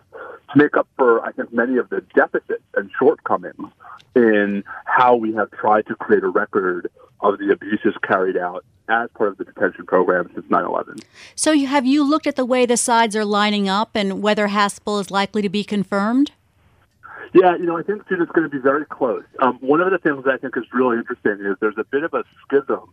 to 0.51 0.57
make 0.57 0.77
up 0.77 0.87
for, 0.95 1.25
I 1.25 1.31
think, 1.31 1.51
many 1.51 1.77
of 1.77 1.89
the 1.89 2.01
deficits 2.15 2.63
and 2.75 2.89
shortcomings 2.97 3.71
in 4.15 4.63
how 4.85 5.15
we 5.15 5.33
have 5.33 5.51
tried 5.51 5.87
to 5.87 5.95
create 5.95 6.23
a 6.23 6.29
record 6.29 6.89
of 7.21 7.37
the 7.39 7.51
abuses 7.51 7.93
carried 8.01 8.37
out 8.37 8.63
as 8.87 9.09
part 9.15 9.29
of 9.29 9.37
the 9.37 9.45
detention 9.45 9.85
program 9.85 10.29
since 10.33 10.45
9-11. 10.47 11.03
So 11.35 11.51
you, 11.51 11.67
have 11.67 11.85
you 11.85 12.03
looked 12.03 12.27
at 12.27 12.35
the 12.35 12.45
way 12.45 12.65
the 12.65 12.77
sides 12.77 13.15
are 13.15 13.25
lining 13.25 13.69
up 13.69 13.91
and 13.93 14.21
whether 14.21 14.47
Haspel 14.47 14.99
is 15.01 15.11
likely 15.11 15.41
to 15.41 15.49
be 15.49 15.63
confirmed? 15.63 16.31
Yeah, 17.33 17.55
you 17.55 17.65
know, 17.65 17.77
I 17.77 17.83
think 17.83 18.01
it's 18.09 18.31
going 18.31 18.49
to 18.49 18.49
be 18.49 18.57
very 18.57 18.85
close. 18.85 19.23
Um, 19.39 19.59
one 19.61 19.81
of 19.81 19.91
the 19.91 19.99
things 19.99 20.25
I 20.27 20.37
think 20.37 20.57
is 20.57 20.63
really 20.73 20.97
interesting 20.97 21.37
is 21.45 21.55
there's 21.59 21.77
a 21.77 21.83
bit 21.83 22.03
of 22.03 22.13
a 22.13 22.23
schism 22.43 22.89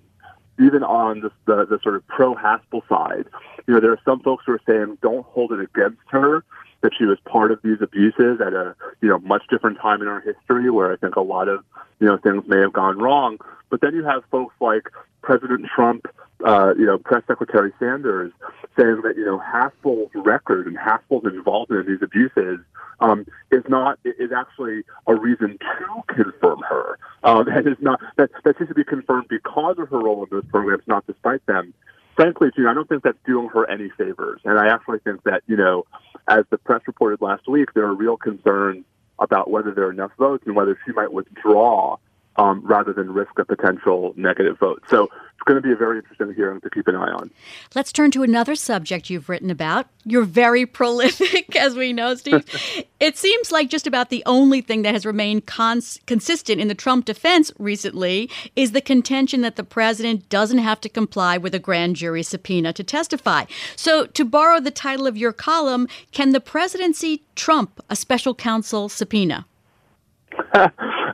even 0.58 0.82
on 0.82 1.20
the, 1.20 1.30
the, 1.46 1.66
the 1.66 1.78
sort 1.82 1.96
of 1.96 2.06
pro 2.06 2.34
Haspel 2.34 2.86
side. 2.88 3.26
You 3.66 3.74
know, 3.74 3.80
there 3.80 3.92
are 3.92 4.00
some 4.04 4.20
folks 4.20 4.44
who 4.46 4.52
are 4.52 4.60
saying 4.66 4.98
don't 5.02 5.24
hold 5.26 5.52
it 5.52 5.60
against 5.60 6.00
her 6.08 6.44
that 6.82 6.92
she 6.96 7.04
was 7.04 7.18
part 7.24 7.50
of 7.50 7.60
these 7.62 7.78
abuses 7.80 8.40
at 8.40 8.52
a 8.52 8.74
you 9.00 9.08
know 9.08 9.18
much 9.18 9.42
different 9.50 9.78
time 9.78 10.02
in 10.02 10.08
our 10.08 10.20
history 10.20 10.70
where 10.70 10.92
I 10.92 10.96
think 10.96 11.16
a 11.16 11.22
lot 11.22 11.48
of 11.48 11.64
you 12.00 12.06
know 12.06 12.16
things 12.18 12.44
may 12.46 12.58
have 12.60 12.72
gone 12.72 12.98
wrong. 12.98 13.38
But 13.70 13.80
then 13.80 13.94
you 13.94 14.04
have 14.04 14.22
folks 14.30 14.54
like 14.60 14.88
President 15.22 15.66
Trump, 15.74 16.06
uh, 16.44 16.74
you 16.78 16.86
know, 16.86 16.98
Press 16.98 17.22
Secretary 17.26 17.72
Sanders 17.78 18.32
saying 18.78 19.02
that 19.02 19.14
you 19.16 19.24
know 19.24 19.38
Haspel's 19.38 20.10
record 20.14 20.66
and 20.66 20.76
Haspel's 20.76 21.24
involvement 21.24 21.86
in 21.86 21.92
these 21.92 22.02
abuses 22.02 22.60
um, 23.00 23.26
is 23.50 23.62
not 23.68 23.98
is 24.04 24.30
actually 24.32 24.82
a 25.06 25.14
reason 25.14 25.58
to 25.58 26.14
confirm 26.14 26.62
her. 26.68 26.98
Um, 27.22 27.46
not 27.80 28.00
that 28.16 28.30
that 28.44 28.58
seems 28.58 28.68
to 28.68 28.74
be 28.74 28.84
confirmed 28.84 29.26
because 29.28 29.76
of 29.78 29.88
her 29.88 29.98
role 29.98 30.22
in 30.24 30.28
those 30.30 30.44
programs, 30.46 30.84
not 30.86 31.06
despite 31.06 31.44
them. 31.46 31.74
Frankly, 32.14 32.50
you 32.56 32.68
I 32.68 32.74
don't 32.74 32.88
think 32.88 33.02
that's 33.02 33.18
doing 33.26 33.48
her 33.48 33.68
any 33.68 33.90
favors. 33.90 34.40
And 34.44 34.58
I 34.58 34.72
actually 34.72 35.00
think 35.00 35.22
that 35.24 35.42
you 35.46 35.56
know, 35.56 35.86
as 36.28 36.44
the 36.50 36.58
press 36.58 36.82
reported 36.86 37.20
last 37.20 37.48
week, 37.48 37.72
there 37.74 37.84
are 37.84 37.94
real 37.94 38.16
concerns 38.16 38.84
about 39.18 39.50
whether 39.50 39.72
there 39.72 39.86
are 39.86 39.92
enough 39.92 40.12
votes 40.18 40.44
and 40.46 40.54
whether 40.54 40.78
she 40.84 40.92
might 40.92 41.12
withdraw 41.12 41.96
um, 42.36 42.60
rather 42.64 42.92
than 42.92 43.12
risk 43.12 43.38
a 43.38 43.44
potential 43.44 44.12
negative 44.16 44.58
vote. 44.58 44.82
So 44.88 45.08
going 45.46 45.62
to 45.62 45.66
be 45.66 45.72
a 45.72 45.76
very 45.76 45.98
interesting 45.98 46.34
hearing 46.34 46.60
to 46.60 46.68
keep 46.68 46.86
an 46.88 46.96
eye 46.96 47.10
on. 47.10 47.30
Let's 47.74 47.92
turn 47.92 48.10
to 48.10 48.22
another 48.22 48.54
subject 48.54 49.08
you've 49.08 49.28
written 49.28 49.50
about. 49.50 49.86
You're 50.04 50.24
very 50.24 50.66
prolific, 50.78 51.56
as 51.56 51.74
we 51.74 51.92
know, 51.92 52.14
Steve. 52.16 52.44
it 53.00 53.16
seems 53.16 53.50
like 53.50 53.70
just 53.70 53.86
about 53.86 54.10
the 54.10 54.22
only 54.26 54.60
thing 54.60 54.82
that 54.82 54.92
has 54.92 55.06
remained 55.06 55.46
cons- 55.46 56.00
consistent 56.06 56.60
in 56.60 56.68
the 56.68 56.74
Trump 56.74 57.04
defense 57.04 57.52
recently 57.58 58.28
is 58.56 58.72
the 58.72 58.80
contention 58.80 59.40
that 59.40 59.56
the 59.56 59.64
president 59.64 60.28
doesn't 60.28 60.58
have 60.58 60.80
to 60.82 60.88
comply 60.88 61.38
with 61.38 61.54
a 61.54 61.60
grand 61.60 61.96
jury 61.96 62.22
subpoena 62.22 62.72
to 62.72 62.84
testify. 62.84 63.44
So, 63.76 64.06
to 64.06 64.24
borrow 64.24 64.60
the 64.60 64.70
title 64.70 65.06
of 65.06 65.16
your 65.16 65.32
column, 65.32 65.88
can 66.12 66.30
the 66.30 66.40
presidency 66.40 67.22
trump 67.36 67.80
a 67.88 67.96
special 67.96 68.34
counsel 68.34 68.88
subpoena? 68.88 69.46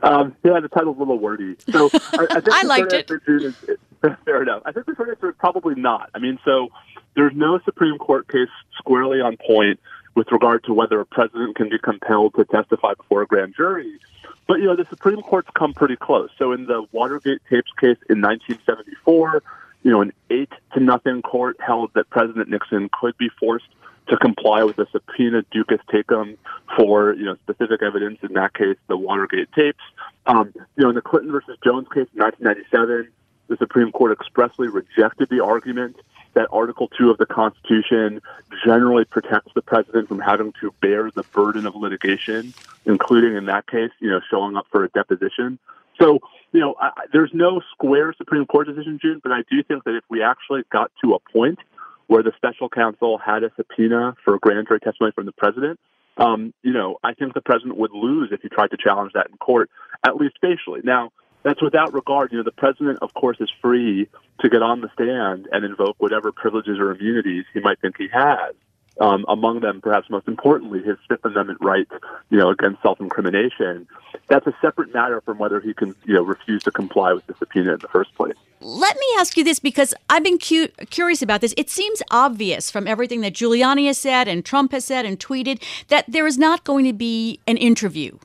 um, 0.03 0.35
yeah, 0.43 0.59
the 0.59 0.69
title's 0.73 0.97
a 0.97 0.99
little 0.99 1.19
wordy. 1.19 1.55
So 1.69 1.89
I, 1.93 2.27
I, 2.29 2.41
I 2.47 2.63
liked 2.63 2.93
it. 2.93 3.09
Is, 3.27 3.55
fair 4.25 4.41
enough. 4.41 4.63
I 4.65 4.71
think 4.71 4.85
the 4.85 4.95
short 4.95 5.09
answer 5.09 5.29
is 5.29 5.35
probably 5.37 5.75
not. 5.75 6.09
I 6.13 6.19
mean, 6.19 6.39
so 6.43 6.69
there's 7.15 7.33
no 7.35 7.59
Supreme 7.65 7.97
Court 7.97 8.27
case 8.27 8.49
squarely 8.77 9.21
on 9.21 9.37
point 9.37 9.79
with 10.15 10.31
regard 10.31 10.63
to 10.65 10.73
whether 10.73 10.99
a 10.99 11.05
president 11.05 11.55
can 11.55 11.69
be 11.69 11.79
compelled 11.79 12.35
to 12.35 12.45
testify 12.45 12.93
before 12.95 13.21
a 13.21 13.25
grand 13.25 13.55
jury. 13.55 13.99
But 14.47 14.59
you 14.59 14.65
know, 14.65 14.75
the 14.75 14.85
Supreme 14.89 15.21
Court's 15.21 15.49
come 15.55 15.73
pretty 15.73 15.95
close. 15.95 16.29
So 16.37 16.51
in 16.51 16.65
the 16.65 16.85
Watergate 16.91 17.41
tapes 17.49 17.71
case 17.79 17.97
in 18.09 18.21
1974, 18.21 19.41
you 19.83 19.91
know, 19.91 20.01
an 20.01 20.13
eight 20.29 20.51
to 20.73 20.79
nothing 20.79 21.21
court 21.21 21.57
held 21.59 21.91
that 21.93 22.09
President 22.09 22.49
Nixon 22.49 22.89
could 22.99 23.17
be 23.17 23.29
forced 23.39 23.67
to 24.07 24.17
comply 24.17 24.63
with 24.63 24.77
a 24.79 24.87
subpoena 24.91 25.43
duces 25.51 25.79
tecum 25.89 26.37
for 26.75 27.13
you 27.13 27.23
know 27.23 27.35
specific 27.35 27.81
evidence. 27.81 28.19
In 28.21 28.33
that 28.33 28.53
case, 28.53 28.77
the 28.87 28.97
Watergate 28.97 29.51
tapes. 29.53 29.83
Um, 30.25 30.53
you 30.55 30.83
know, 30.83 30.89
in 30.89 30.95
the 30.95 31.01
Clinton 31.01 31.31
versus 31.31 31.57
Jones 31.63 31.87
case 31.87 32.07
in 32.13 32.21
1997, 32.21 33.09
the 33.47 33.57
Supreme 33.57 33.91
Court 33.91 34.11
expressly 34.11 34.67
rejected 34.67 35.29
the 35.29 35.43
argument 35.43 35.97
that 36.33 36.47
Article 36.51 36.89
2 36.97 37.11
of 37.11 37.17
the 37.17 37.25
Constitution 37.25 38.21
generally 38.65 39.05
protects 39.05 39.51
the 39.53 39.61
president 39.61 40.07
from 40.07 40.19
having 40.19 40.53
to 40.61 40.73
bear 40.81 41.11
the 41.11 41.23
burden 41.23 41.65
of 41.65 41.75
litigation, 41.75 42.53
including 42.85 43.35
in 43.35 43.45
that 43.45 43.67
case, 43.67 43.91
you 43.99 44.09
know, 44.09 44.19
showing 44.29 44.55
up 44.55 44.65
for 44.71 44.83
a 44.83 44.89
deposition. 44.89 45.59
So, 45.99 46.19
you 46.51 46.59
know, 46.59 46.75
I, 46.79 46.91
there's 47.11 47.31
no 47.33 47.61
square 47.71 48.13
Supreme 48.17 48.45
Court 48.45 48.67
decision, 48.67 48.99
June, 49.01 49.19
but 49.21 49.31
I 49.31 49.43
do 49.49 49.61
think 49.63 49.83
that 49.83 49.95
if 49.95 50.03
we 50.09 50.23
actually 50.23 50.63
got 50.71 50.91
to 51.03 51.13
a 51.13 51.19
point 51.31 51.59
where 52.07 52.23
the 52.23 52.31
special 52.35 52.69
counsel 52.69 53.17
had 53.17 53.43
a 53.43 53.51
subpoena 53.55 54.15
for 54.23 54.37
grand 54.39 54.67
jury 54.67 54.79
testimony 54.79 55.11
from 55.13 55.25
the 55.25 55.31
president, 55.31 55.79
um, 56.17 56.53
you 56.61 56.73
know, 56.73 56.97
I 57.03 57.13
think 57.13 57.33
the 57.33 57.41
president 57.41 57.77
would 57.77 57.91
lose 57.91 58.29
if 58.31 58.41
he 58.41 58.49
tried 58.49 58.71
to 58.71 58.77
challenge 58.77 59.13
that 59.13 59.29
in 59.29 59.37
court, 59.37 59.69
at 60.05 60.15
least 60.15 60.35
facially. 60.41 60.81
Now, 60.83 61.11
that's 61.43 61.61
without 61.61 61.93
regard. 61.93 62.31
You 62.31 62.39
know, 62.39 62.43
the 62.43 62.51
president, 62.51 62.99
of 63.01 63.13
course, 63.13 63.37
is 63.39 63.49
free 63.61 64.07
to 64.39 64.49
get 64.49 64.61
on 64.61 64.81
the 64.81 64.89
stand 64.93 65.47
and 65.51 65.63
invoke 65.63 65.95
whatever 65.99 66.31
privileges 66.31 66.79
or 66.79 66.91
immunities 66.91 67.45
he 67.53 67.59
might 67.59 67.79
think 67.79 67.97
he 67.97 68.07
has. 68.07 68.53
Um, 68.99 69.25
among 69.27 69.61
them, 69.61 69.81
perhaps 69.81 70.07
most 70.09 70.27
importantly, 70.27 70.83
his 70.83 70.97
Fifth 71.09 71.25
Amendment 71.25 71.57
right, 71.61 71.87
you 72.29 72.37
know, 72.37 72.49
against 72.49 72.81
self-incrimination. 72.83 73.87
That's 74.27 74.45
a 74.45 74.55
separate 74.61 74.93
matter 74.93 75.19
from 75.21 75.39
whether 75.39 75.59
he 75.59 75.73
can, 75.73 75.95
you 76.05 76.13
know, 76.13 76.21
refuse 76.21 76.61
to 76.63 76.71
comply 76.71 77.11
with 77.13 77.25
the 77.25 77.33
subpoena 77.39 77.73
in 77.73 77.79
the 77.79 77.87
first 77.87 78.13
place. 78.13 78.35
Let 78.61 78.95
me 78.95 79.05
ask 79.17 79.35
you 79.35 79.43
this 79.43 79.59
because 79.59 79.95
I've 80.11 80.23
been 80.23 80.37
cu- 80.37 80.67
curious 80.91 81.23
about 81.23 81.41
this. 81.41 81.55
It 81.57 81.71
seems 81.71 82.03
obvious 82.11 82.69
from 82.69 82.87
everything 82.87 83.21
that 83.21 83.33
Giuliani 83.33 83.87
has 83.87 83.97
said 83.97 84.27
and 84.27 84.45
Trump 84.45 84.71
has 84.73 84.85
said 84.85 85.07
and 85.07 85.19
tweeted 85.19 85.61
that 85.87 86.05
there 86.07 86.27
is 86.27 86.37
not 86.37 86.63
going 86.63 86.85
to 86.85 86.93
be 86.93 87.39
an 87.47 87.57
interview. 87.57 88.19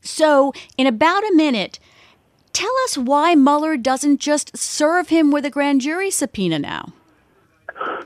So, 0.00 0.54
in 0.78 0.86
about 0.86 1.24
a 1.24 1.34
minute, 1.34 1.78
tell 2.56 2.72
us 2.84 2.96
why 2.96 3.34
Mueller 3.34 3.76
doesn't 3.76 4.18
just 4.18 4.56
serve 4.56 5.10
him 5.10 5.30
with 5.30 5.44
a 5.44 5.50
grand 5.50 5.82
jury 5.82 6.10
subpoena 6.10 6.58
now. 6.58 6.94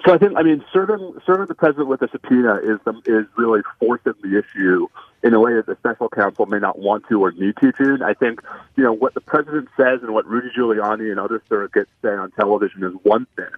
So 0.05 0.13
I 0.13 0.19
think, 0.19 0.33
I 0.37 0.43
mean, 0.43 0.65
serving 0.73 1.21
serving 1.25 1.47
the 1.47 1.55
president 1.55 1.87
with 1.87 2.03
a 2.03 2.09
subpoena 2.09 2.57
is 2.57 2.81
the, 2.85 3.01
is 3.07 3.27
really 3.37 3.61
forcing 3.79 4.15
the 4.25 4.37
issue 4.37 4.89
in 5.23 5.35
a 5.35 5.39
way 5.39 5.55
that 5.55 5.67
the 5.67 5.77
special 5.77 6.09
counsel 6.09 6.47
may 6.47 6.59
not 6.59 6.81
want 6.81 7.05
to 7.09 7.23
or 7.23 7.31
need 7.31 7.55
to. 7.61 7.73
June, 7.73 8.03
I 8.03 8.15
think, 8.15 8.41
you 8.77 8.83
know, 8.83 8.93
what 8.93 9.15
the 9.15 9.21
president 9.21 9.69
says 9.77 10.01
and 10.03 10.15
what 10.15 10.27
Rudy 10.27 10.49
Giuliani 10.57 11.13
and 11.13 11.21
other 11.21 11.41
surrogates 11.49 11.87
say 12.03 12.09
on 12.09 12.33
television 12.33 12.83
is 12.83 12.95
one 13.05 13.27
thing. 13.37 13.55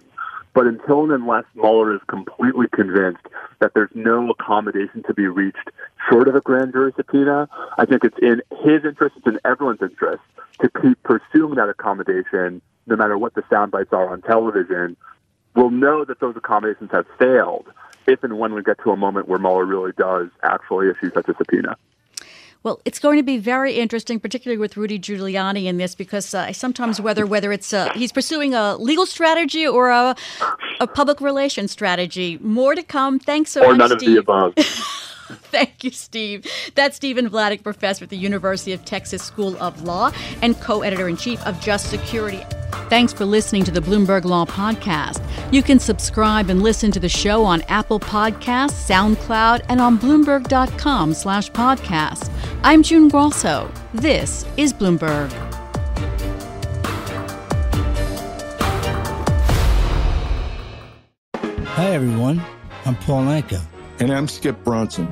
But 0.53 0.67
until 0.67 1.05
and 1.05 1.11
unless 1.11 1.45
Mueller 1.55 1.95
is 1.95 2.01
completely 2.07 2.67
convinced 2.71 3.25
that 3.59 3.73
there's 3.73 3.89
no 3.95 4.29
accommodation 4.29 5.01
to 5.07 5.13
be 5.15 5.25
reached 5.25 5.71
short 6.09 6.27
of 6.27 6.35
a 6.35 6.41
grand 6.41 6.73
jury 6.73 6.93
subpoena, 6.95 7.47
I 7.77 7.85
think 7.85 8.03
it's 8.03 8.17
in 8.21 8.41
his 8.63 8.85
interest, 8.85 9.15
it's 9.17 9.27
in 9.27 9.39
everyone's 9.45 9.81
interest 9.81 10.23
to 10.61 10.69
keep 10.81 11.01
pursuing 11.03 11.55
that 11.55 11.69
accommodation, 11.69 12.61
no 12.87 12.95
matter 12.95 13.17
what 13.17 13.33
the 13.33 13.43
sound 13.49 13.71
bites 13.71 13.91
are 13.91 14.09
on 14.09 14.21
television, 14.21 14.95
We'll 15.55 15.69
know 15.69 16.03
that 16.05 16.19
those 16.19 16.35
accommodations 16.35 16.89
have 16.91 17.05
failed 17.19 17.67
if 18.07 18.23
and 18.23 18.39
when 18.39 18.53
we 18.53 18.63
get 18.63 18.79
to 18.83 18.91
a 18.91 18.97
moment 18.97 19.27
where 19.27 19.39
Mueller 19.39 19.65
really 19.65 19.91
does 19.97 20.29
actually 20.41 20.89
issue 20.89 21.11
such 21.13 21.27
a 21.29 21.35
subpoena. 21.35 21.77
Well, 22.63 22.79
it's 22.85 22.97
going 22.97 23.17
to 23.17 23.23
be 23.23 23.37
very 23.37 23.73
interesting, 23.73 24.21
particularly 24.21 24.57
with 24.57 24.77
Rudy 24.77 24.97
Giuliani 24.97 25.65
in 25.65 25.77
this, 25.77 25.95
because 25.95 26.33
uh, 26.33 26.45
I 26.47 26.51
sometimes 26.53 27.01
whether 27.01 27.25
whether 27.25 27.51
it's 27.51 27.73
uh, 27.73 27.91
he's 27.93 28.13
pursuing 28.13 28.53
a 28.53 28.77
legal 28.77 29.05
strategy 29.05 29.67
or 29.67 29.89
a, 29.89 30.15
a 30.79 30.87
public 30.87 31.19
relations 31.19 31.71
strategy. 31.71 32.37
More 32.41 32.73
to 32.73 32.81
come. 32.81 33.19
Thanks 33.19 33.51
so 33.51 33.65
or 33.65 33.75
much, 33.75 33.89
none 33.89 33.99
Steve. 33.99 34.19
of 34.19 34.25
the 34.25 34.31
above. 34.31 34.53
Thank 35.51 35.83
you, 35.83 35.91
Steve. 35.91 36.45
That's 36.75 36.95
Stephen 36.95 37.29
Vladeck, 37.29 37.63
professor 37.63 38.03
at 38.05 38.09
the 38.09 38.17
University 38.17 38.73
of 38.73 38.83
Texas 38.85 39.23
School 39.23 39.57
of 39.57 39.83
Law 39.83 40.11
and 40.41 40.59
co-editor 40.59 41.07
in 41.07 41.17
chief 41.17 41.41
of 41.45 41.59
Just 41.59 41.89
Security. 41.89 42.43
Thanks 42.89 43.13
for 43.13 43.25
listening 43.25 43.63
to 43.65 43.71
the 43.71 43.79
Bloomberg 43.79 44.25
Law 44.25 44.45
Podcast. 44.45 45.23
You 45.51 45.63
can 45.63 45.79
subscribe 45.79 46.49
and 46.49 46.61
listen 46.61 46.91
to 46.91 46.99
the 46.99 47.09
show 47.09 47.43
on 47.43 47.61
Apple 47.63 47.99
Podcasts, 47.99 48.89
SoundCloud, 48.89 49.65
and 49.69 49.79
on 49.79 49.97
Bloomberg.com 49.97 51.13
slash 51.13 51.51
podcast. 51.51 52.31
I'm 52.63 52.83
June 52.83 53.09
Grosso. 53.09 53.71
This 53.93 54.45
is 54.57 54.73
Bloomberg. 54.73 55.31
Hi, 61.65 61.87
everyone. 61.87 62.41
I'm 62.85 62.95
Paul 62.97 63.23
Anka. 63.23 63.61
And 63.99 64.11
I'm 64.11 64.27
Skip 64.27 64.63
Bronson. 64.63 65.11